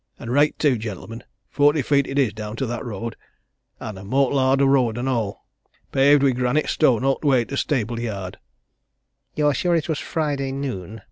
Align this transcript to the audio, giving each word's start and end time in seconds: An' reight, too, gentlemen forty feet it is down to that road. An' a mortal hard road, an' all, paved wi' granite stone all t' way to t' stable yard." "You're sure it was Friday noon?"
An' 0.17 0.31
reight, 0.31 0.57
too, 0.57 0.79
gentlemen 0.79 1.23
forty 1.47 1.83
feet 1.83 2.07
it 2.07 2.17
is 2.17 2.33
down 2.33 2.55
to 2.55 2.65
that 2.65 2.83
road. 2.83 3.15
An' 3.79 3.99
a 3.99 4.03
mortal 4.03 4.39
hard 4.39 4.59
road, 4.59 4.97
an' 4.97 5.07
all, 5.07 5.45
paved 5.91 6.23
wi' 6.23 6.31
granite 6.31 6.69
stone 6.69 7.03
all 7.05 7.19
t' 7.19 7.27
way 7.27 7.41
to 7.45 7.51
t' 7.51 7.55
stable 7.55 7.99
yard." 7.99 8.39
"You're 9.35 9.53
sure 9.53 9.75
it 9.75 9.87
was 9.87 9.99
Friday 9.99 10.53
noon?" 10.53 10.99